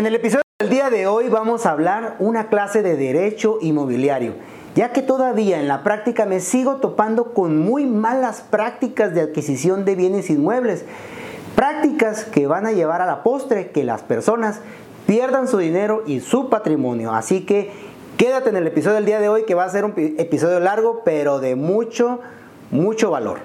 [0.00, 4.32] En el episodio del día de hoy vamos a hablar una clase de derecho inmobiliario,
[4.74, 9.84] ya que todavía en la práctica me sigo topando con muy malas prácticas de adquisición
[9.84, 10.86] de bienes inmuebles,
[11.54, 14.60] prácticas que van a llevar a la postre que las personas
[15.06, 17.12] pierdan su dinero y su patrimonio.
[17.12, 17.70] Así que
[18.16, 21.02] quédate en el episodio del día de hoy que va a ser un episodio largo,
[21.04, 22.20] pero de mucho,
[22.70, 23.40] mucho valor.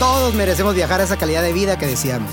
[0.00, 2.32] Todos merecemos viajar a esa calidad de vida que deseamos.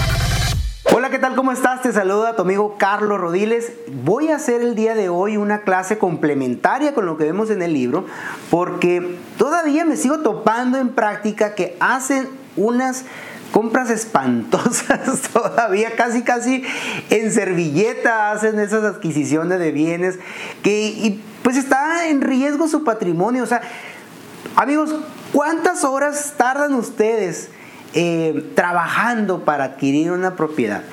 [1.11, 1.35] ¿Qué tal?
[1.35, 1.81] ¿Cómo estás?
[1.81, 3.73] Te saluda tu amigo Carlos Rodiles.
[4.05, 7.61] Voy a hacer el día de hoy una clase complementaria con lo que vemos en
[7.61, 8.05] el libro,
[8.49, 13.03] porque todavía me sigo topando en práctica que hacen unas
[13.51, 16.63] compras espantosas todavía, casi casi
[17.09, 20.17] en servilleta hacen esas adquisiciones de bienes
[20.63, 23.43] que y pues está en riesgo su patrimonio.
[23.43, 23.61] O sea,
[24.55, 24.95] amigos,
[25.33, 27.49] ¿cuántas horas tardan ustedes?
[27.93, 30.83] Eh, trabajando para adquirir una propiedad.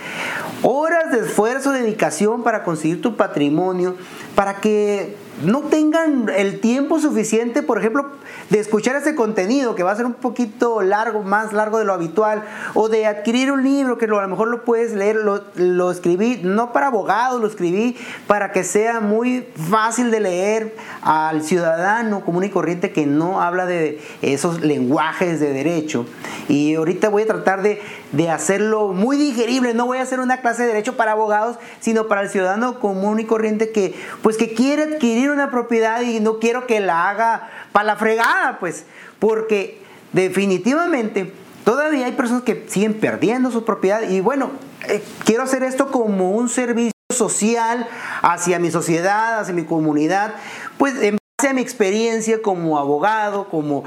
[0.62, 3.96] Horas de esfuerzo, dedicación para conseguir tu patrimonio,
[4.34, 8.06] para que no tengan el tiempo suficiente, por ejemplo,
[8.50, 11.92] de escuchar ese contenido que va a ser un poquito largo, más largo de lo
[11.92, 12.42] habitual,
[12.74, 16.40] o de adquirir un libro que a lo mejor lo puedes leer, lo, lo escribí
[16.42, 22.44] no para abogados, lo escribí para que sea muy fácil de leer al ciudadano común
[22.44, 26.06] y corriente que no habla de esos lenguajes de derecho.
[26.48, 27.80] Y ahorita voy a tratar de,
[28.12, 32.08] de hacerlo muy digerible, no voy a hacer una clase de derecho para abogados, sino
[32.08, 36.38] para el ciudadano común y corriente que pues que quiere adquirir una propiedad y no
[36.38, 38.86] quiero que la haga para la fregada, pues,
[39.18, 41.32] porque definitivamente
[41.64, 44.50] todavía hay personas que siguen perdiendo su propiedad y bueno,
[44.88, 47.86] eh, quiero hacer esto como un servicio social
[48.22, 50.34] hacia mi sociedad, hacia mi comunidad,
[50.78, 53.84] pues en base a mi experiencia como abogado, como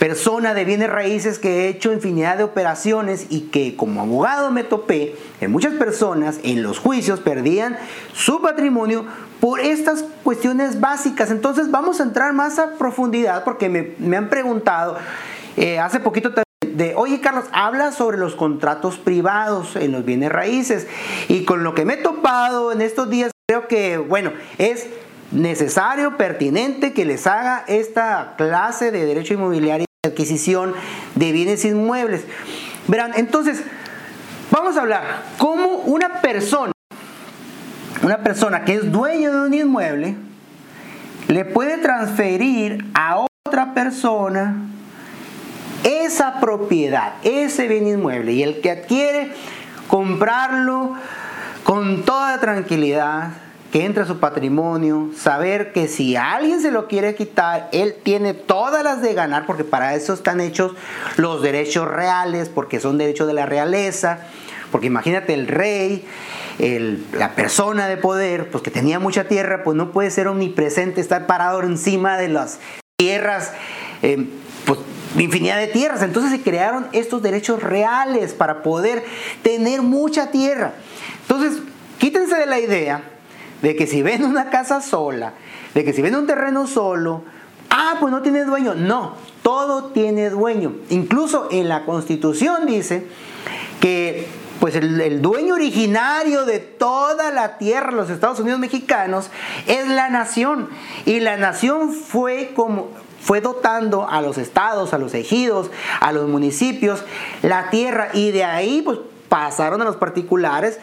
[0.00, 4.64] persona de bienes raíces que he hecho infinidad de operaciones y que como abogado me
[4.64, 7.76] topé en muchas personas en los juicios perdían
[8.14, 9.04] su patrimonio
[9.40, 11.30] por estas cuestiones básicas.
[11.30, 14.96] Entonces vamos a entrar más a profundidad porque me, han preguntado
[15.58, 16.32] eh, hace poquito
[16.66, 20.86] de, oye Carlos, habla sobre los contratos privados en los bienes raíces
[21.28, 24.86] y con lo que me he topado en estos días creo que, bueno, es
[25.30, 30.72] necesario, pertinente que les haga esta clase de derecho inmobiliario adquisición
[31.14, 32.22] de bienes inmuebles.
[32.88, 33.62] Verán, entonces,
[34.50, 36.72] vamos a hablar cómo una persona,
[38.02, 40.16] una persona que es dueño de un inmueble,
[41.28, 44.56] le puede transferir a otra persona
[45.84, 48.32] esa propiedad, ese bien inmueble.
[48.32, 49.34] Y el que adquiere,
[49.86, 50.94] comprarlo
[51.62, 53.32] con toda tranquilidad,
[53.72, 58.34] que entre a su patrimonio, saber que si alguien se lo quiere quitar, él tiene
[58.34, 60.72] todas las de ganar, porque para eso están hechos
[61.16, 64.26] los derechos reales, porque son derechos de la realeza,
[64.72, 66.04] porque imagínate el rey,
[67.12, 71.26] la persona de poder, pues que tenía mucha tierra, pues no puede ser omnipresente, estar
[71.26, 72.58] parado encima de las
[72.96, 73.52] tierras,
[74.02, 74.28] eh,
[74.66, 74.80] pues
[75.16, 76.02] infinidad de tierras.
[76.02, 79.04] Entonces se crearon estos derechos reales para poder
[79.42, 80.74] tener mucha tierra.
[81.22, 81.62] Entonces,
[81.98, 83.02] quítense de la idea
[83.62, 85.34] de que si ven una casa sola,
[85.74, 87.24] de que si ven un terreno solo,
[87.70, 88.74] ah, pues no tiene dueño.
[88.74, 90.74] No, todo tiene dueño.
[90.90, 93.06] Incluso en la constitución dice
[93.80, 94.26] que
[94.60, 99.30] pues el, dueño originario de toda la tierra, los Estados Unidos mexicanos,
[99.66, 100.68] es la nación.
[101.06, 102.88] Y la nación fue como
[103.22, 105.70] fue dotando a los estados, a los ejidos,
[106.00, 107.04] a los municipios,
[107.42, 108.08] la tierra.
[108.12, 110.78] Y de ahí pues pasaron a los particulares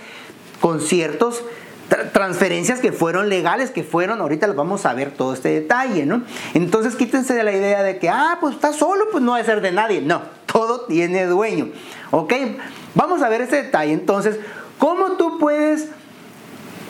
[0.60, 1.44] con ciertos
[1.88, 6.24] transferencias que fueron legales, que fueron, ahorita vamos a ver todo este detalle, ¿no?
[6.54, 9.62] Entonces quítense de la idea de que, ah, pues está solo, pues no debe ser
[9.62, 10.02] de nadie.
[10.02, 11.70] No, todo tiene dueño,
[12.12, 12.34] ¿ok?
[12.96, 13.94] Vamos a ver ese detalle.
[13.94, 14.40] Entonces,
[14.78, 15.90] ¿cómo tú puedes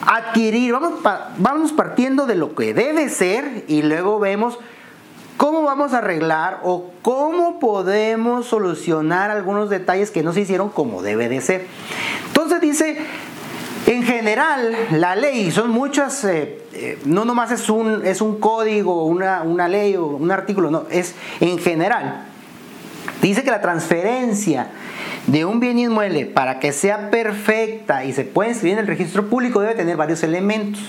[0.06, 0.72] adquirir?
[0.72, 1.00] Vamos,
[1.36, 4.58] vamos partiendo de lo que debe ser y luego vemos
[5.36, 11.00] cómo vamos a arreglar o cómo podemos solucionar algunos detalles que no se hicieron como
[11.00, 11.66] debe de ser.
[12.26, 12.98] Entonces dice
[13.88, 19.06] en general, la ley, son muchas, eh, eh, no nomás es un, es un código,
[19.06, 22.26] una, una ley o un artículo, no, es en general.
[23.22, 24.68] Dice que la transferencia
[25.26, 29.28] de un bien inmueble para que sea perfecta y se pueda inscribir en el registro
[29.28, 30.82] público debe tener varios elementos.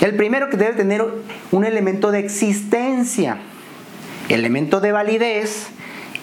[0.00, 1.04] El primero que debe tener
[1.52, 3.38] un elemento de existencia,
[4.28, 5.68] elemento de validez,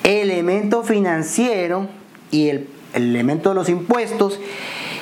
[0.03, 1.87] elemento financiero
[2.31, 4.39] y el, elemento de los impuestos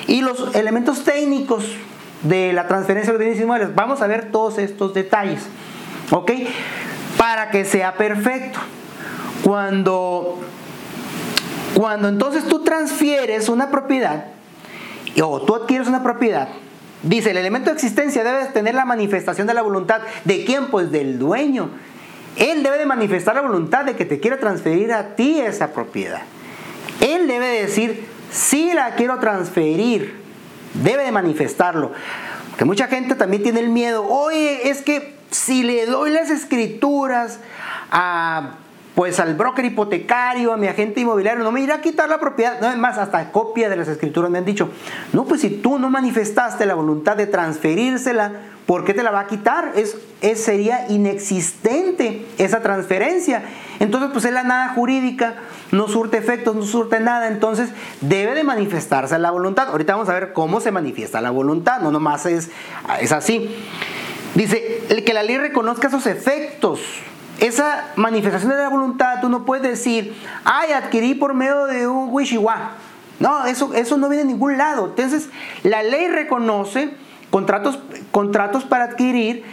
[0.06, 1.64] y los elementos técnicos
[2.22, 3.74] de la transferencia de bienes inmuebles.
[3.74, 5.42] Vamos a ver todos estos detalles,
[6.10, 6.32] ¿ok?
[7.16, 8.58] Para que sea perfecto.
[9.42, 10.40] Cuando,
[11.74, 14.26] cuando entonces tú transfieres una propiedad
[15.22, 16.48] o tú adquieres una propiedad,
[17.02, 20.00] dice el elemento de existencia debe tener la manifestación de la voluntad.
[20.24, 20.68] ¿De quién?
[20.68, 21.70] Pues del dueño.
[22.36, 26.22] Él debe de manifestar la voluntad de que te quiera transferir a ti esa propiedad.
[27.00, 30.20] Él debe decir, si la quiero transferir,
[30.74, 31.92] debe de manifestarlo.
[32.50, 37.38] Porque mucha gente también tiene el miedo, oye, es que si le doy las escrituras
[37.90, 38.54] a
[38.94, 42.60] pues al broker hipotecario, a mi agente inmobiliario, no me irá a quitar la propiedad.
[42.60, 44.70] No, es más, hasta copia de las escrituras me han dicho,
[45.12, 48.32] no, pues si tú no manifestaste la voluntad de transferírsela,
[48.66, 49.72] ¿por qué te la va a quitar?
[49.74, 49.96] Es,
[50.38, 53.42] sería inexistente esa transferencia.
[53.80, 55.34] Entonces, pues es la nada jurídica,
[55.72, 57.70] no surte efectos, no surte nada, entonces
[58.00, 59.70] debe de manifestarse la voluntad.
[59.70, 62.50] Ahorita vamos a ver cómo se manifiesta la voluntad, no nomás es,
[63.00, 63.50] es así.
[64.36, 66.80] Dice, que la ley reconozca esos efectos
[67.40, 72.08] esa manifestación de la voluntad, tú no puedes decir, ay, adquirí por medio de un
[72.10, 72.72] wishiwa.
[73.20, 74.86] No, eso, eso no viene de ningún lado.
[74.86, 75.28] Entonces,
[75.62, 76.90] la ley reconoce
[77.30, 77.78] contratos,
[78.10, 79.44] contratos para adquirir,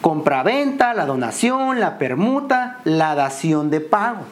[0.00, 4.24] compraventa, la donación, la permuta, la dación de pago.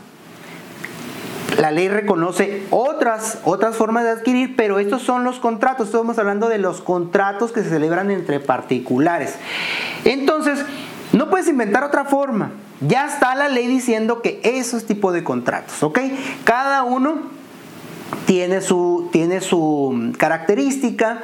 [1.59, 5.89] La ley reconoce otras, otras formas de adquirir, pero estos son los contratos.
[5.89, 9.35] Estamos hablando de los contratos que se celebran entre particulares.
[10.05, 10.65] Entonces,
[11.13, 12.53] no puedes inventar otra forma.
[12.81, 15.99] Ya está la ley diciendo que esos tipos de contratos, ¿ok?
[16.45, 17.23] Cada uno
[18.27, 21.23] tiene su, tiene su característica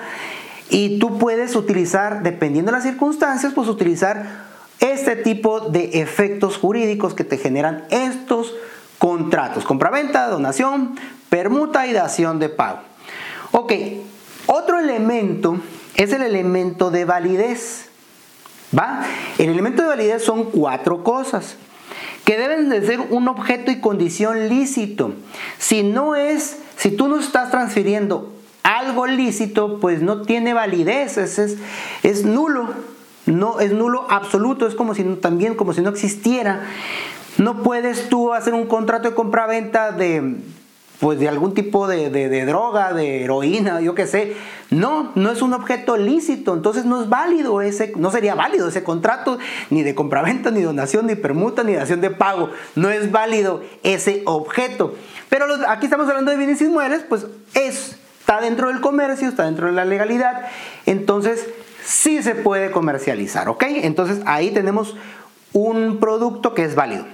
[0.70, 4.44] y tú puedes utilizar, dependiendo de las circunstancias, pues utilizar
[4.80, 8.54] este tipo de efectos jurídicos que te generan estos
[8.98, 9.64] contratos.
[9.64, 10.96] Compraventa, donación,
[11.28, 12.80] permuta y dación de pago.
[13.52, 13.72] Ok,
[14.46, 15.60] otro elemento
[15.94, 17.90] es el elemento de validez.
[18.76, 19.04] ¿Va?
[19.38, 21.56] El elemento de validez son cuatro cosas
[22.24, 25.14] que deben de ser un objeto y condición lícito.
[25.58, 28.32] Si no es, si tú no estás transfiriendo
[28.62, 31.58] algo lícito, pues no tiene validez, es,
[32.02, 32.70] es, nulo,
[33.26, 36.62] no es nulo absoluto, es como si también como si no existiera.
[37.36, 40.36] No puedes tú hacer un contrato de compra-venta de
[41.00, 44.36] pues de algún tipo de, droga, de heroína, yo qué sé.
[44.70, 48.82] No, no es un objeto lícito, entonces no es válido ese, no sería válido ese
[48.82, 49.38] contrato,
[49.70, 52.50] ni de compraventa, ni donación, ni permuta, ni dación de pago.
[52.74, 54.94] No es válido ese objeto.
[55.28, 59.66] Pero aquí estamos hablando de bienes inmuebles, pues es, está dentro del comercio, está dentro
[59.66, 60.46] de la legalidad,
[60.86, 61.46] entonces
[61.84, 63.64] sí se puede comercializar, ¿ok?
[63.68, 64.96] Entonces ahí tenemos
[65.52, 67.04] un producto que es válido.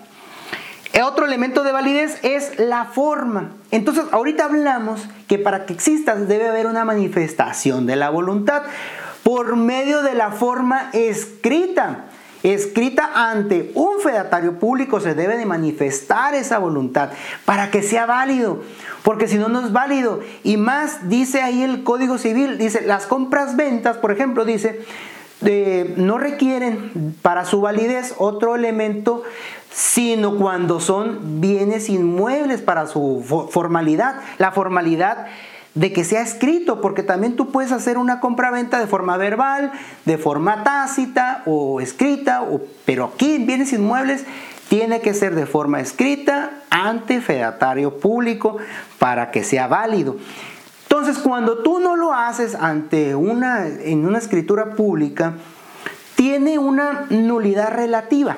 [1.03, 3.53] Otro elemento de validez es la forma.
[3.71, 8.63] Entonces, ahorita hablamos que para que exista debe haber una manifestación de la voluntad
[9.23, 12.07] por medio de la forma escrita.
[12.43, 17.11] Escrita ante un fedatario público se debe de manifestar esa voluntad
[17.45, 18.63] para que sea válido,
[19.03, 20.21] porque si no, no es válido.
[20.43, 24.81] Y más dice ahí el Código Civil, dice, las compras-ventas, por ejemplo, dice,
[25.97, 29.23] no requieren para su validez otro elemento
[29.73, 34.17] sino cuando son bienes inmuebles para su formalidad.
[34.39, 35.27] La formalidad
[35.75, 39.71] de que sea escrito, porque también tú puedes hacer una compra-venta de forma verbal,
[40.05, 42.45] de forma tácita o escrita,
[42.85, 44.25] pero aquí en bienes inmuebles
[44.69, 48.57] tiene que ser de forma escrita ante fedatario público
[48.99, 50.17] para que sea válido.
[50.83, 55.35] Entonces, cuando tú no lo haces ante una en una escritura pública,
[56.17, 58.37] tiene una nulidad relativa.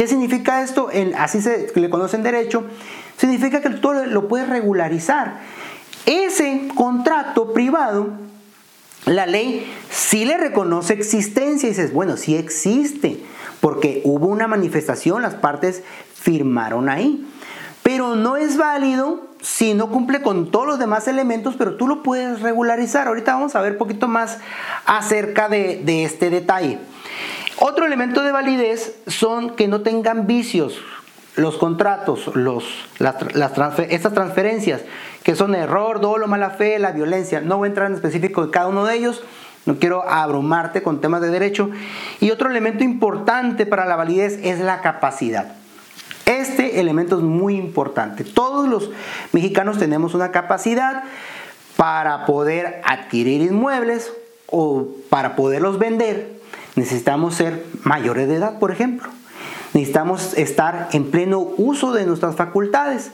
[0.00, 0.88] ¿Qué significa esto?
[1.18, 2.64] así se le conoce en derecho.
[3.18, 5.40] Significa que tú lo puedes regularizar.
[6.06, 8.08] Ese contrato privado,
[9.04, 13.20] la ley sí le reconoce existencia y dices, bueno, sí existe,
[13.60, 15.82] porque hubo una manifestación, las partes
[16.14, 17.28] firmaron ahí.
[17.82, 22.02] Pero no es válido si no cumple con todos los demás elementos, pero tú lo
[22.02, 23.06] puedes regularizar.
[23.06, 24.38] Ahorita vamos a ver un poquito más
[24.86, 26.78] acerca de, de este detalle.
[27.62, 30.80] Otro elemento de validez son que no tengan vicios
[31.36, 34.80] los contratos, las, estas transferencias,
[35.22, 37.42] que son error, dolo, mala fe, la violencia.
[37.42, 39.22] No voy a entrar en específico de cada uno de ellos,
[39.66, 41.68] no quiero abrumarte con temas de derecho.
[42.18, 45.52] Y otro elemento importante para la validez es la capacidad.
[46.24, 48.24] Este elemento es muy importante.
[48.24, 48.90] Todos los
[49.32, 51.04] mexicanos tenemos una capacidad
[51.76, 54.10] para poder adquirir inmuebles
[54.46, 56.39] o para poderlos vender
[56.76, 59.08] necesitamos ser mayores de edad, por ejemplo.
[59.72, 63.12] Necesitamos estar en pleno uso de nuestras facultades.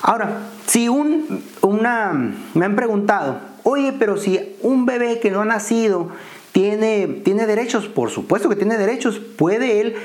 [0.00, 5.44] Ahora, si un, una, me han preguntado, oye, pero si un bebé que no ha
[5.44, 6.08] nacido
[6.50, 9.96] tiene, tiene derechos, por supuesto que tiene derechos, puede él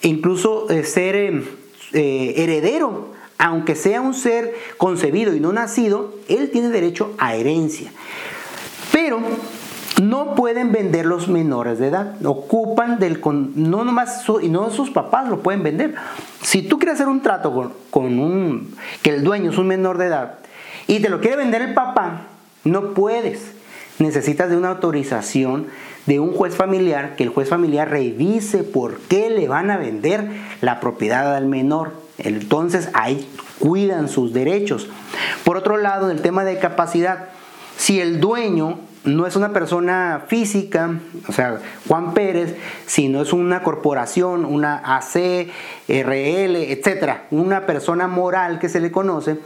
[0.00, 1.42] incluso eh, ser eh,
[1.92, 7.92] eh, heredero, aunque sea un ser concebido y no nacido, él tiene derecho a herencia.
[8.90, 9.20] Pero
[10.08, 12.14] no pueden vender los menores de edad.
[12.24, 13.20] Ocupan del
[13.54, 15.94] no nomás y no sus papás lo pueden vender.
[16.42, 19.98] Si tú quieres hacer un trato con, con, un que el dueño es un menor
[19.98, 20.38] de edad
[20.86, 22.22] y te lo quiere vender el papá,
[22.64, 23.52] no puedes.
[23.98, 25.66] Necesitas de una autorización
[26.06, 30.28] de un juez familiar, que el juez familiar revise por qué le van a vender
[30.60, 31.92] la propiedad al menor.
[32.18, 33.28] Entonces ahí
[33.60, 34.88] cuidan sus derechos.
[35.44, 37.28] Por otro lado, el tema de capacidad,
[37.76, 42.56] si el dueño no es una persona física, o sea, Juan Pérez,
[42.86, 45.48] sino es una corporación, una AC,
[45.88, 49.38] RL, etcétera, una persona moral que se le conoce,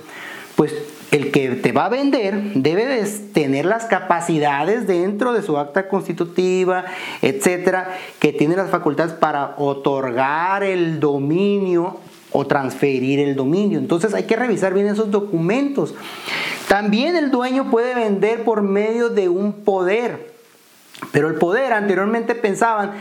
[0.57, 0.75] pues
[1.11, 6.85] el que te va a vender debe tener las capacidades dentro de su acta constitutiva,
[7.23, 12.01] etcétera, que tiene las facultades para otorgar el dominio
[12.38, 13.78] o transferir el dominio.
[13.78, 15.95] Entonces hay que revisar bien esos documentos.
[16.69, 20.35] También el dueño puede vender por medio de un poder.
[21.12, 22.93] Pero el poder anteriormente pensaban,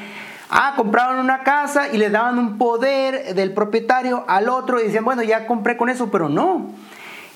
[0.50, 5.04] ah, compraban una casa y le daban un poder del propietario al otro y decían,
[5.04, 6.70] bueno, ya compré con eso, pero no.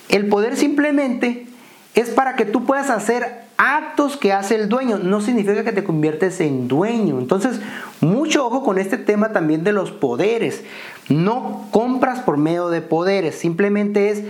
[0.08, 1.48] El poder simplemente
[1.94, 4.98] es para que tú puedas hacer actos que hace el dueño.
[4.98, 7.18] No significa que te conviertes en dueño.
[7.18, 7.60] Entonces,
[8.00, 10.64] mucho ojo con este tema también de los poderes.
[11.10, 13.34] No compras por medio de poderes.
[13.34, 14.22] Simplemente es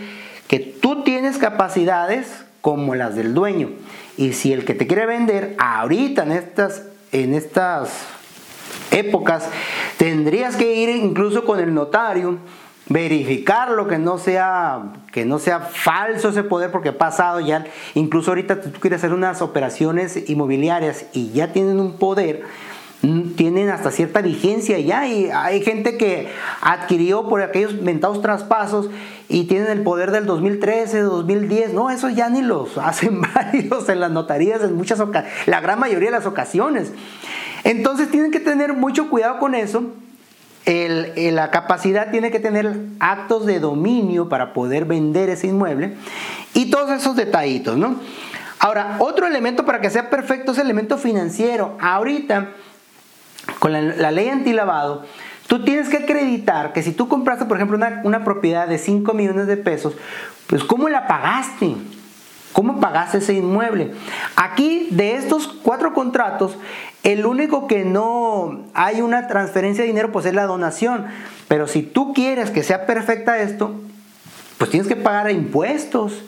[0.49, 3.71] que tú tienes capacidades como las del dueño.
[4.17, 6.83] Y si el que te quiere vender ahorita en estas,
[7.13, 7.91] en estas
[8.91, 9.49] épocas,
[9.97, 12.39] tendrías que ir incluso con el notario,
[12.89, 17.65] verificar lo que no sea que no sea falso ese poder porque ha pasado ya
[17.95, 22.45] incluso ahorita tú quieres hacer unas operaciones inmobiliarias y ya tienen un poder
[23.03, 26.29] Mm, tienen hasta cierta vigencia ya y hay gente que
[26.61, 28.91] adquirió por aquellos mentados traspasos
[29.27, 34.01] y tienen el poder del 2013, 2010, no, eso ya ni los hacen válidos en
[34.01, 35.01] las notarías en muchas
[35.47, 36.93] la gran mayoría de las ocasiones.
[37.65, 39.85] Entonces tienen que tener mucho cuidado con eso.
[40.67, 45.97] La capacidad tiene que tener actos de dominio para poder vender ese inmueble
[46.55, 47.97] y todos esos detallitos, ¿no?
[48.59, 51.79] Ahora, otro elemento para que sea perfecto es el elemento financiero.
[51.81, 52.51] Ahorita,
[53.59, 55.07] con la, ley antilavado,
[55.47, 59.47] tú tienes que acreditar que si tú compraste, por ejemplo, una, propiedad de 5 millones
[59.47, 59.95] de pesos,
[60.47, 61.75] pues ¿cómo la pagaste?
[62.53, 63.93] ¿Cómo pagaste ese inmueble?
[64.37, 66.57] Aquí, de estos cuatro contratos,
[67.03, 71.07] el único que no hay una transferencia de dinero, pues es la donación.
[71.49, 73.75] Pero si tú quieres que sea perfecta esto,
[74.59, 76.23] pues tienes que pagar impuestos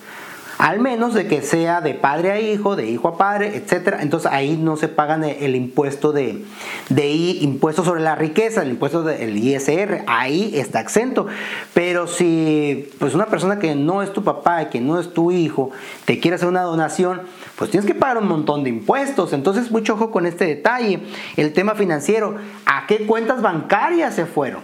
[0.62, 3.96] al menos de que sea de padre a hijo, de hijo a padre, etc.
[3.98, 6.44] Entonces ahí no se pagan el impuesto de,
[6.88, 11.26] de impuesto sobre la riqueza, el impuesto del ISR, ahí está exento.
[11.74, 15.32] Pero si pues una persona que no es tu papá y que no es tu
[15.32, 15.72] hijo
[16.04, 17.22] te quiere hacer una donación,
[17.56, 19.32] pues tienes que pagar un montón de impuestos.
[19.32, 21.00] Entonces mucho ojo con este detalle.
[21.36, 24.60] El tema financiero, ¿a qué cuentas bancarias se fueron?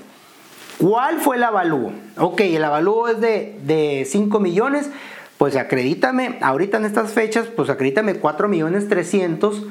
[0.79, 1.91] ¿Cuál fue el avalúo?
[2.19, 4.91] Ok, el avalúo es de, de 5 millones
[5.39, 9.65] pues acredítame, ahorita en estas fechas, pues acredítame 4 millones 300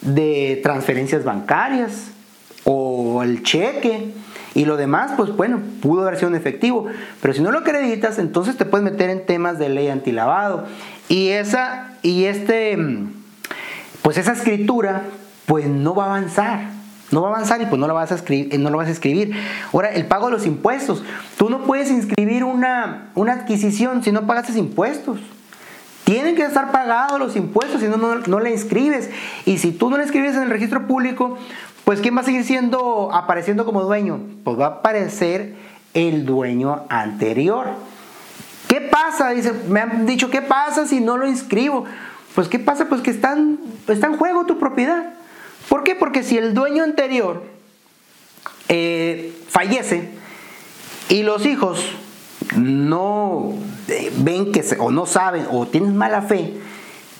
[0.00, 2.12] de transferencias bancarias
[2.64, 4.12] o el cheque.
[4.54, 6.86] Y lo demás, pues bueno, pudo haber sido un efectivo,
[7.20, 10.66] pero si no lo acreditas, entonces te puedes meter en temas de ley antilavado.
[11.08, 12.78] Y esa y este
[14.02, 15.02] pues esa escritura
[15.46, 16.77] pues no va a avanzar.
[17.10, 18.88] No va a avanzar y pues no lo vas a escribir, eh, no lo vas
[18.88, 19.34] a escribir.
[19.72, 21.02] Ahora, el pago de los impuestos.
[21.38, 25.18] Tú no puedes inscribir una, una adquisición si no pagas impuestos.
[26.04, 29.10] Tienen que estar pagados los impuestos, si no, no, le inscribes.
[29.44, 31.36] Y si tú no le inscribes en el registro público,
[31.84, 34.20] pues ¿quién va a seguir siendo, apareciendo como dueño?
[34.44, 35.54] Pues va a aparecer
[35.94, 37.68] el dueño anterior.
[38.68, 39.30] ¿Qué pasa?
[39.30, 41.84] Dice, me han dicho, ¿qué pasa si no lo inscribo?
[42.34, 42.86] Pues ¿qué pasa?
[42.86, 45.17] Pues que está en juego tu propiedad.
[45.68, 45.94] ¿Por qué?
[45.94, 47.42] Porque si el dueño anterior
[48.68, 50.08] eh, fallece
[51.08, 51.84] y los hijos
[52.56, 53.54] no
[53.88, 56.54] eh, ven que o no saben o tienen mala fe,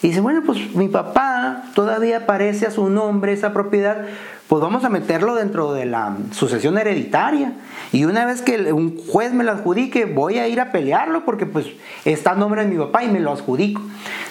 [0.03, 4.07] dicen, bueno, pues mi papá todavía aparece a su nombre esa propiedad,
[4.47, 7.53] pues vamos a meterlo dentro de la sucesión hereditaria.
[7.93, 11.47] Y una vez que un juez me lo adjudique, voy a ir a pelearlo porque
[11.47, 11.67] pues
[12.05, 13.83] está a nombre de mi papá y me lo adjudico.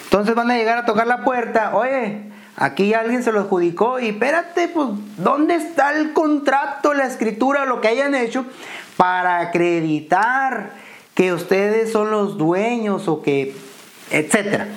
[0.06, 2.22] Entonces van a llegar a tocar la puerta, oye,
[2.60, 4.88] Aquí alguien se lo adjudicó y espérate, pues,
[5.18, 8.46] ¿dónde está el contrato, la escritura, lo que hayan hecho
[8.98, 10.72] para acreditar
[11.14, 13.56] que ustedes son los dueños o que,
[14.10, 14.70] etcétera?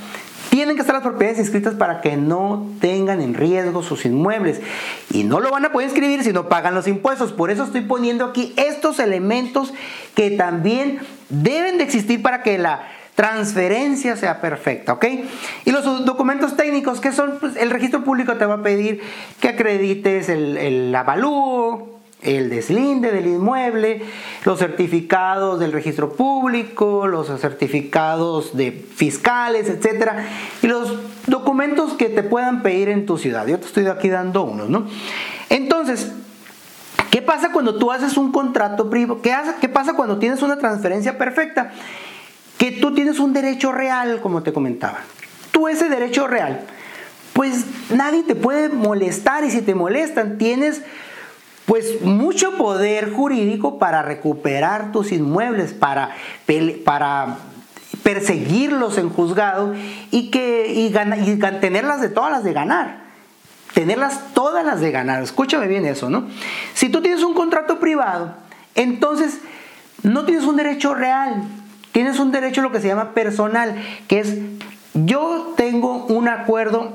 [0.51, 4.61] Tienen que estar las propiedades inscritas para que no tengan en riesgo sus inmuebles.
[5.11, 7.33] Y no lo van a poder inscribir si no pagan los impuestos.
[7.33, 9.73] Por eso estoy poniendo aquí estos elementos
[10.15, 10.99] que también
[11.31, 12.83] deben de existir para que la
[13.21, 15.05] transferencia sea perfecta, ¿ok?
[15.67, 17.37] Y los documentos técnicos, que son?
[17.39, 19.03] Pues el registro público te va a pedir
[19.43, 24.01] que acredites el, el avalúo, el deslinde del inmueble,
[24.47, 30.25] los certificados del registro público, los certificados de fiscales, etcétera,
[30.63, 30.95] y los
[31.27, 33.47] documentos que te puedan pedir en tu ciudad.
[33.47, 34.87] Yo te estoy aquí dando unos, ¿no?
[35.51, 36.11] Entonces,
[37.11, 39.21] ¿qué pasa cuando tú haces un contrato privado?
[39.21, 41.73] ¿Qué, ¿Qué pasa cuando tienes una transferencia perfecta?
[42.61, 44.99] Que tú tienes un derecho real, como te comentaba.
[45.51, 46.61] Tú ese derecho real,
[47.33, 50.83] pues nadie te puede molestar y si te molestan, tienes
[51.65, 56.11] pues mucho poder jurídico para recuperar tus inmuebles, para,
[56.85, 57.39] para
[58.03, 59.75] perseguirlos en juzgado
[60.11, 60.95] y, que, y,
[61.31, 63.05] y tenerlas de todas las de ganar.
[63.73, 65.23] Tenerlas todas las de ganar.
[65.23, 66.29] Escúchame bien eso, ¿no?
[66.75, 68.35] Si tú tienes un contrato privado,
[68.75, 69.39] entonces
[70.03, 71.45] no tienes un derecho real,
[71.93, 73.75] tienes un derecho lo que se llama personal,
[74.09, 74.39] que es
[74.95, 76.95] yo tengo un acuerdo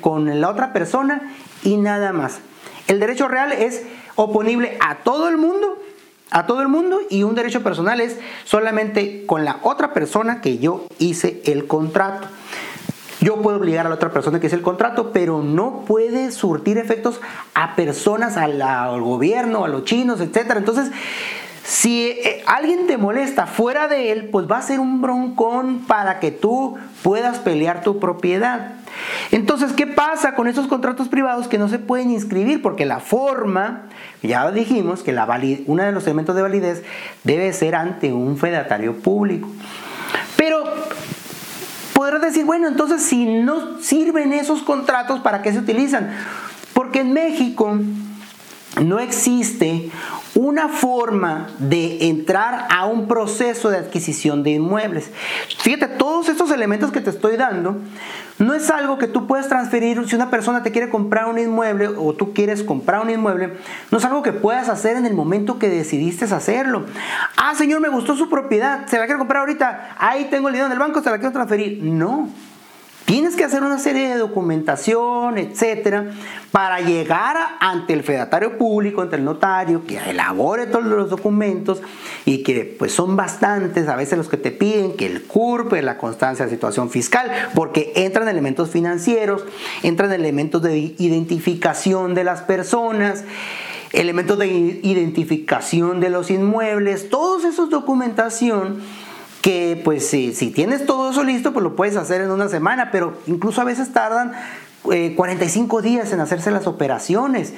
[0.00, 1.32] con la otra persona
[1.62, 2.40] y nada más.
[2.88, 3.82] El derecho real es
[4.16, 5.78] oponible a todo el mundo,
[6.30, 10.58] a todo el mundo y un derecho personal es solamente con la otra persona que
[10.58, 12.26] yo hice el contrato.
[13.20, 16.78] Yo puedo obligar a la otra persona que hice el contrato, pero no puede surtir
[16.78, 17.20] efectos
[17.52, 20.54] a personas, al gobierno, a los chinos, etc.
[20.56, 20.90] Entonces,
[21.64, 26.18] si eh, alguien te molesta fuera de él, pues va a ser un broncón para
[26.18, 28.72] que tú puedas pelear tu propiedad.
[29.30, 32.62] Entonces, ¿qué pasa con esos contratos privados que no se pueden inscribir?
[32.62, 33.82] Porque la forma,
[34.22, 35.16] ya dijimos que
[35.66, 36.82] uno de los elementos de validez
[37.24, 39.48] debe ser ante un fedatario público.
[40.36, 40.64] Pero
[41.94, 46.10] podrás decir, bueno, entonces si no sirven esos contratos, ¿para qué se utilizan?
[46.72, 47.78] Porque en México
[48.78, 49.90] no existe
[50.34, 55.10] una forma de entrar a un proceso de adquisición de inmuebles.
[55.58, 57.76] Fíjate, todos estos elementos que te estoy dando
[58.38, 61.88] no es algo que tú puedes transferir si una persona te quiere comprar un inmueble
[61.88, 63.54] o tú quieres comprar un inmueble,
[63.90, 66.86] no es algo que puedas hacer en el momento que decidiste hacerlo.
[67.36, 70.66] Ah, señor, me gustó su propiedad, se la quiero comprar ahorita, ahí tengo el dinero
[70.66, 71.82] en el banco, se la quiero transferir.
[71.82, 72.28] No.
[73.10, 76.12] Tienes que hacer una serie de documentación, etcétera,
[76.52, 81.82] para llegar ante el fedatario público, ante el notario, que elabore todos los documentos
[82.24, 85.98] y que pues son bastantes a veces los que te piden que el CURP, la
[85.98, 89.42] constancia de situación fiscal, porque entran elementos financieros,
[89.82, 93.24] entran elementos de identificación de las personas
[93.92, 98.80] elementos de identificación de los inmuebles, todos esos documentación
[99.40, 103.18] que pues si, tienes todo eso listo, pues lo puedes hacer en una semana, pero
[103.26, 104.32] incluso a veces tardan
[104.82, 107.54] 45 eh, días en hacerse las operaciones.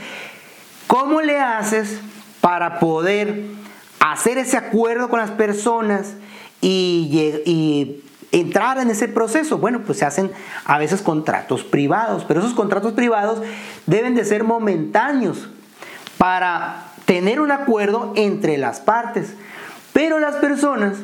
[0.87, 1.99] ¿Cómo le haces
[2.41, 3.45] para poder
[4.01, 6.15] hacer ese acuerdo con las personas
[6.61, 9.59] y, y entrar en ese proceso?
[9.59, 10.31] Bueno, pues se hacen
[10.65, 13.43] a veces contratos privados, pero esos contratos privados
[13.87, 15.49] deben de ser momentáneos
[16.17, 19.35] para tener un acuerdo entre las partes.
[19.93, 20.95] Pero las personas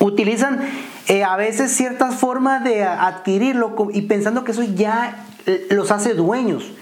[0.00, 0.60] utilizan
[1.08, 6.14] eh, a veces ciertas formas de adquirirlo y pensando que eso ya eh, los hace
[6.14, 6.72] dueños.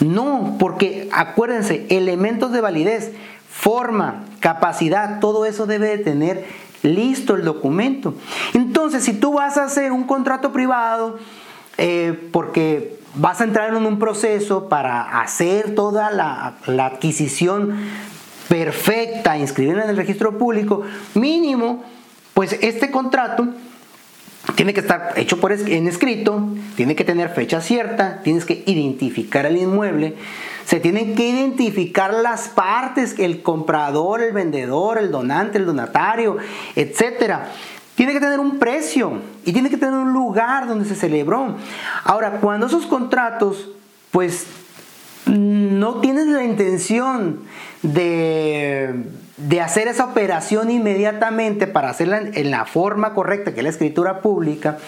[0.00, 3.12] No, porque acuérdense, elementos de validez,
[3.48, 6.44] forma, capacidad, todo eso debe de tener
[6.82, 8.14] listo el documento.
[8.54, 11.18] Entonces, si tú vas a hacer un contrato privado,
[11.78, 17.76] eh, porque vas a entrar en un proceso para hacer toda la, la adquisición
[18.48, 20.82] perfecta, inscribirla en el registro público,
[21.14, 21.84] mínimo
[22.34, 23.48] pues este contrato
[24.56, 29.46] tiene que estar hecho por en escrito, tiene que tener fecha cierta, tienes que identificar
[29.46, 30.16] el inmueble,
[30.64, 36.38] se tienen que identificar las partes, el comprador, el vendedor, el donante, el donatario,
[36.74, 37.48] etcétera.
[37.94, 41.56] Tiene que tener un precio y tiene que tener un lugar donde se celebró.
[42.04, 43.68] Ahora, cuando esos contratos,
[44.10, 44.46] pues
[45.26, 47.40] no tienes la intención
[47.82, 49.04] de
[49.36, 54.20] de hacer esa operación inmediatamente para hacerla en la forma correcta, que es la escritura
[54.20, 54.78] pública,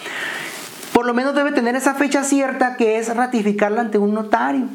[0.93, 4.67] por lo menos debe tener esa fecha cierta que es ratificarla ante un notario,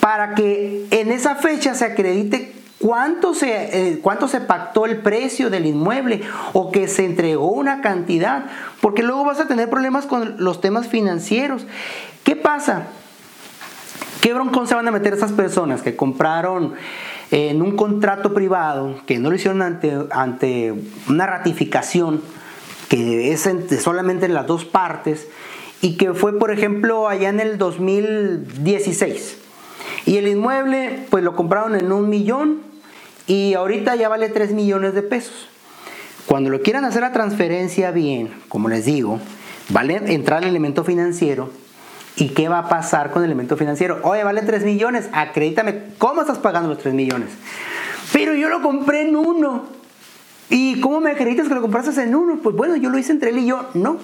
[0.00, 5.50] para que en esa fecha se acredite cuánto se, eh, cuánto se pactó el precio
[5.50, 8.46] del inmueble o que se entregó una cantidad,
[8.80, 11.66] porque luego vas a tener problemas con los temas financieros.
[12.24, 12.84] ¿Qué pasa?
[14.20, 16.74] ¿Qué broncón se van a meter esas personas que compraron
[17.34, 20.72] en un contrato privado, que no lo hicieron ante, ante
[21.08, 22.22] una ratificación,
[22.88, 23.50] que es
[23.82, 25.26] solamente en las dos partes,
[25.82, 29.38] y que fue, por ejemplo, allá en el 2016?
[30.06, 32.60] Y el inmueble, pues lo compraron en un millón
[33.26, 35.48] y ahorita ya vale 3 millones de pesos.
[36.26, 39.18] Cuando lo quieran hacer la transferencia bien, como les digo,
[39.70, 41.50] vale entrar el elemento financiero
[42.16, 43.98] ¿Y qué va a pasar con el elemento financiero?
[44.02, 47.30] Oye, vale 3 millones, acredítame, ¿cómo estás pagando los 3 millones?
[48.12, 49.64] Pero yo lo compré en uno.
[50.48, 52.38] ¿Y cómo me acreditas que lo compraste en uno?
[52.42, 53.66] Pues bueno, yo lo hice entre él y yo.
[53.74, 53.98] No.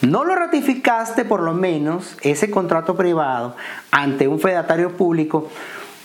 [0.00, 3.56] No lo ratificaste por lo menos ese contrato privado
[3.90, 5.50] ante un fedatario público.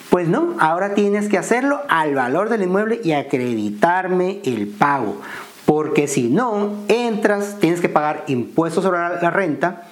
[0.10, 5.22] Pues no, ahora tienes que hacerlo al valor del inmueble y acreditarme el pago.
[5.65, 9.84] Porque si no, entras, tienes que pagar impuestos sobre la renta,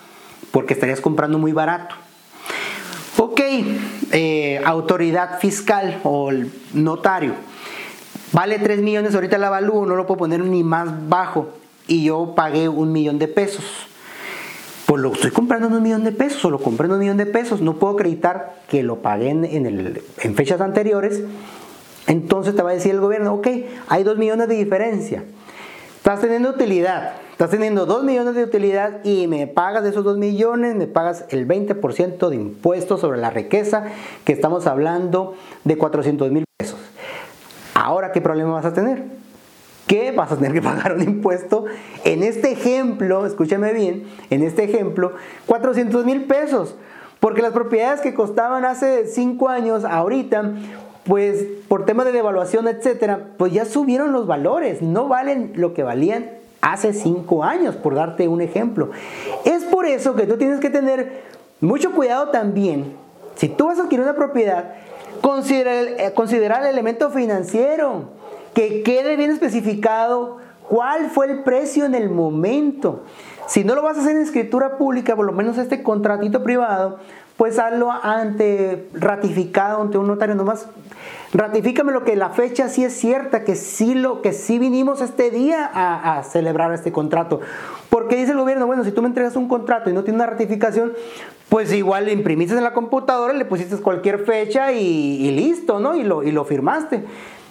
[0.52, 1.96] porque estarías comprando muy barato.
[3.18, 3.42] Ok,
[4.12, 6.32] eh, autoridad fiscal o
[6.74, 7.34] notario.
[8.32, 11.50] Vale 3 millones, ahorita la avalúo, no lo puedo poner ni más bajo.
[11.88, 13.66] Y yo pagué un millón de pesos.
[14.86, 17.18] Pues lo estoy comprando en un millón de pesos, o lo compré en un millón
[17.18, 17.62] de pesos.
[17.62, 21.22] No puedo acreditar que lo pagué en, en fechas anteriores.
[22.08, 23.48] Entonces te va a decir el gobierno, ok,
[23.88, 25.24] hay 2 millones de diferencia.
[25.98, 30.76] Estás teniendo utilidad Estás teniendo 2 millones de utilidad y me pagas esos 2 millones,
[30.76, 33.86] me pagas el 20% de impuestos sobre la riqueza,
[34.26, 36.78] que estamos hablando de 400 mil pesos.
[37.74, 39.06] Ahora, ¿qué problema vas a tener?
[39.88, 41.64] Que vas a tener que pagar un impuesto.
[42.04, 45.14] En este ejemplo, escúchame bien, en este ejemplo,
[45.46, 46.76] 400 mil pesos.
[47.22, 50.56] Porque las propiedades que costaban hace 5 años, ahorita,
[51.06, 55.84] pues por tema de devaluación, etcétera, pues ya subieron los valores, no valen lo que
[55.84, 58.92] valían hace cinco años, por darte un ejemplo.
[59.46, 61.24] Es por eso que tú tienes que tener
[61.62, 62.96] mucho cuidado también.
[63.36, 64.76] Si tú vas a adquirir una propiedad,
[65.20, 68.10] eh, considerar, el elemento financiero,
[68.54, 73.04] que quede bien especificado cuál fue el precio en el momento.
[73.48, 77.00] Si no lo vas a hacer en escritura pública, por lo menos este contratito privado,
[77.38, 80.68] pues hazlo ante ratificado ante un notario nomás
[81.32, 85.30] Ratifícame lo que la fecha sí es cierta, que sí, lo, que sí vinimos este
[85.30, 87.40] día a, celebrar este contrato.
[87.90, 90.26] Porque dice el gobierno, bueno, si tú me entregas un contrato y no tiene una
[90.26, 90.94] ratificación,
[91.50, 95.96] pues igual le imprimiste en la computadora, le pusiste cualquier fecha y, listo, ¿no?
[95.96, 97.04] Y lo, y lo firmaste.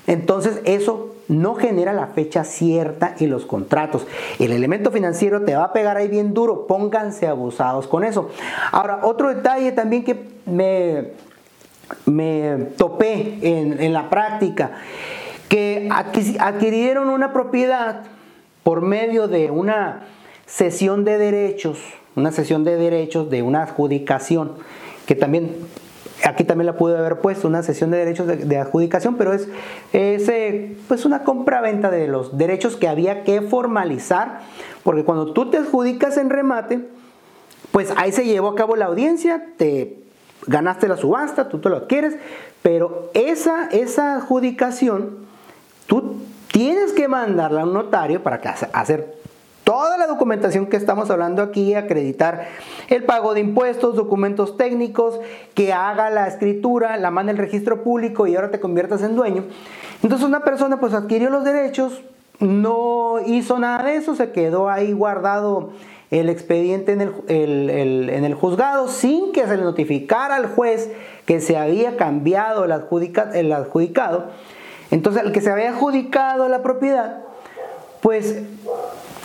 [0.08, 4.06] Entonces eso no genera la fecha cierta y los contratos.
[4.38, 6.66] El elemento financiero te va a pegar ahí bien duro.
[6.66, 8.30] Pónganse abusados con eso.
[8.72, 11.12] Ahora, otro detalle también que me
[12.06, 14.72] me topé en, la práctica,
[15.48, 15.88] que
[16.38, 18.02] adquirieron una propiedad
[18.62, 20.02] por medio de una
[20.46, 21.78] sesión de derechos,
[22.16, 24.52] una sesión de derechos de una adjudicación,
[25.06, 25.56] que también
[26.24, 29.48] aquí también la pude haber puesto, una sesión de derechos de, adjudicación, pero es,
[29.92, 34.40] es eh, pues una compra-venta de los derechos que había que formalizar,
[34.82, 36.80] porque cuando tú te adjudicas en remate,
[37.70, 39.98] pues ahí se llevó a cabo la audiencia, te
[40.48, 42.16] ganaste la subasta, tú te lo adquieres,
[42.62, 45.10] pero esa, esa adjudicación
[45.86, 46.16] tú
[46.50, 49.18] tienes que mandarla a un notario para que hacer
[49.62, 52.48] toda la documentación que estamos hablando aquí, acreditar
[52.88, 55.20] el pago de impuestos, documentos técnicos,
[55.54, 59.44] que haga la escritura, la manda el registro público y ahora te conviertas en dueño.
[60.02, 62.00] Entonces una persona pues adquirió los derechos,
[62.40, 65.72] no hizo nada de eso, se quedó ahí guardado
[66.10, 67.70] el expediente en el,
[68.10, 70.90] en el, juzgado sin que se le notificara al juez
[71.26, 72.72] que se había cambiado el,
[73.34, 74.26] el adjudicado.
[74.90, 77.24] Entonces, el que se había adjudicado la propiedad,
[78.00, 78.36] pues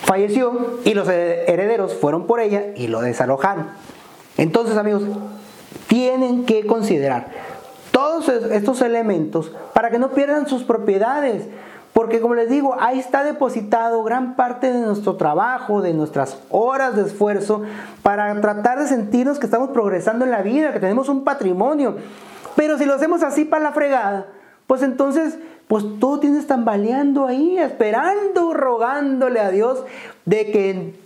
[0.04, 3.68] falleció y los herederos fueron por ella y lo desalojaron.
[4.38, 5.04] Entonces, amigos,
[5.88, 7.28] tienen que considerar
[7.92, 11.44] todos estos elementos para que no pierdan sus propiedades.
[11.94, 16.96] Porque como les digo, ahí está depositado gran parte de nuestro trabajo, de nuestras horas
[16.96, 17.62] de esfuerzo
[18.02, 21.98] para tratar de sentirnos que estamos progresando en la vida, que tenemos un patrimonio.
[22.56, 24.26] Pero si lo hacemos así para la fregada,
[24.66, 29.84] pues entonces, pues tú tienes tambaleando ahí, esperando, rogándole a Dios
[30.26, 31.03] de que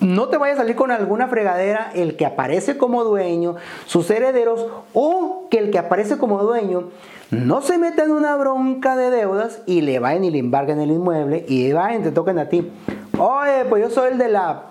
[0.00, 3.56] no te vaya a salir con alguna fregadera el que aparece como dueño,
[3.86, 6.84] sus herederos, o que el que aparece como dueño
[7.30, 10.90] no se meta en una bronca de deudas y le vayan y le embarguen el
[10.90, 12.70] inmueble y vayan, te toquen a ti.
[13.18, 14.62] Oye, pues yo soy el de la,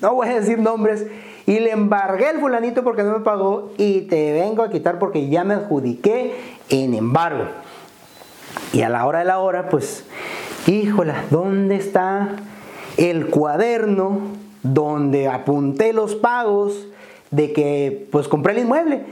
[0.00, 1.06] no voy a decir nombres,
[1.46, 5.28] y le embargué el fulanito porque no me pagó y te vengo a quitar porque
[5.28, 6.34] ya me adjudiqué
[6.70, 7.44] en embargo.
[8.72, 10.04] Y a la hora de la hora, pues,
[10.66, 12.30] híjola, ¿dónde está
[12.96, 16.86] el cuaderno donde apunté los pagos
[17.30, 19.04] de que pues compré el inmueble.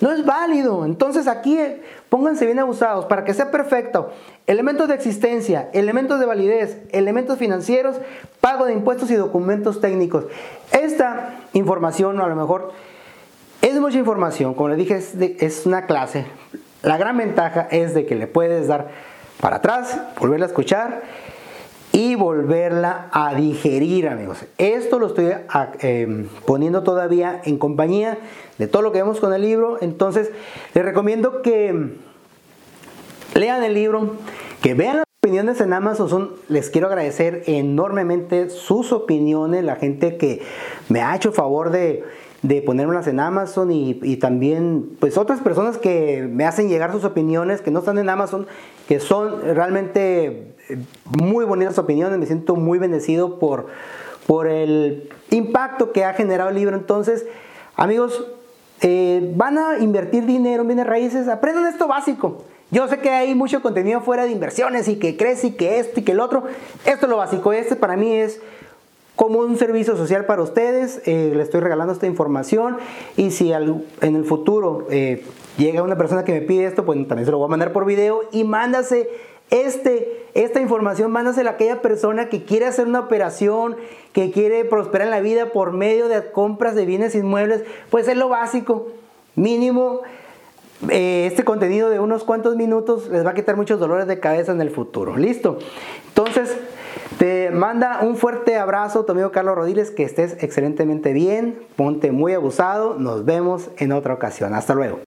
[0.00, 0.84] No es válido.
[0.84, 4.10] Entonces aquí eh, pónganse bien abusados para que sea perfecto.
[4.46, 7.96] Elementos de existencia, elementos de validez, elementos financieros,
[8.40, 10.24] pago de impuestos y documentos técnicos.
[10.72, 12.72] Esta información a lo mejor
[13.60, 14.54] es mucha información.
[14.54, 16.24] Como les dije, es, es una clase.
[16.82, 18.88] La gran ventaja es de que le puedes dar
[19.40, 21.02] para atrás, volverla a escuchar
[21.92, 24.44] y volverla a digerir, amigos.
[24.58, 28.18] Esto lo estoy ah, em, poniendo todavía en compañía
[28.58, 29.78] de todo lo que vemos con el libro.
[29.80, 30.30] Entonces,
[30.74, 31.96] les recomiendo que
[33.34, 34.16] lean el libro,
[34.62, 36.30] que vean las opiniones en Amazon.
[36.48, 40.42] les quiero agradecer enormemente sus opiniones, la gente que
[40.88, 42.04] me ha hecho favor de
[42.42, 47.60] de ponerlas en Amazon y, también pues otras personas que me hacen llegar sus opiniones
[47.60, 48.46] que no están en Amazon,
[48.88, 50.54] que son realmente
[51.04, 53.66] muy bonitas opiniones, me siento muy bendecido por,
[54.26, 56.76] por el impacto que ha generado el libro.
[56.76, 57.26] Entonces,
[57.76, 58.26] amigos,
[58.82, 62.44] eh, van a invertir dinero en bienes raíces, aprendan esto básico.
[62.70, 66.00] Yo sé que hay mucho contenido fuera de inversiones y que crece y que esto
[66.00, 66.44] y que el otro.
[66.84, 67.52] Esto es lo básico.
[67.52, 68.40] Este para mí es
[69.16, 71.02] como un servicio social para ustedes.
[71.04, 72.78] Eh, le estoy regalando esta información
[73.16, 75.24] y si en el futuro eh,
[75.58, 77.84] llega una persona que me pide esto, pues también se lo voy a mandar por
[77.84, 79.10] video y mándase
[79.50, 83.76] este, esta información, mándasela a aquella persona que quiere hacer una operación,
[84.12, 88.16] que quiere prosperar en la vida por medio de compras de bienes inmuebles, pues es
[88.16, 88.88] lo básico,
[89.34, 90.00] mínimo.
[90.88, 94.52] Eh, este contenido de unos cuantos minutos les va a quitar muchos dolores de cabeza
[94.52, 95.16] en el futuro.
[95.16, 95.58] ¿Listo?
[96.08, 96.56] Entonces,
[97.18, 102.32] te manda un fuerte abrazo tu amigo Carlos Rodiles, que estés excelentemente bien, ponte muy
[102.32, 104.54] abusado, nos vemos en otra ocasión.
[104.54, 104.98] Hasta luego.